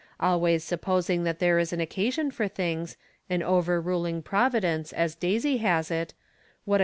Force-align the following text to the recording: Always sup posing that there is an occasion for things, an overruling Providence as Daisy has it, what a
Always 0.19 0.63
sup 0.63 0.81
posing 0.81 1.25
that 1.25 1.37
there 1.37 1.59
is 1.59 1.71
an 1.71 1.79
occasion 1.79 2.31
for 2.31 2.47
things, 2.47 2.97
an 3.29 3.43
overruling 3.43 4.23
Providence 4.23 4.91
as 4.93 5.13
Daisy 5.13 5.57
has 5.57 5.91
it, 5.91 6.15
what 6.65 6.79
a 6.79 6.79